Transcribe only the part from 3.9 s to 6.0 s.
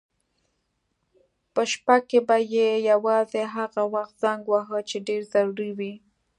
وخت زنګ واهه چې ډېر ضروري و.